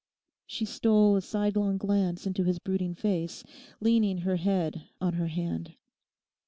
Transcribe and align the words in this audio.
She 0.47 0.65
stole 0.65 1.15
a 1.15 1.21
sidelong 1.21 1.77
glance 1.77 2.25
into 2.25 2.43
his 2.43 2.57
brooding 2.57 2.95
face, 2.95 3.43
leaning 3.79 4.17
her 4.21 4.37
head 4.37 4.89
on 4.99 5.13
her 5.13 5.27
hand. 5.27 5.75